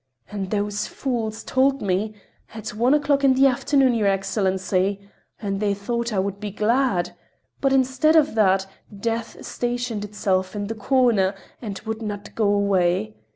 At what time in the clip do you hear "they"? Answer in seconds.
5.59-5.75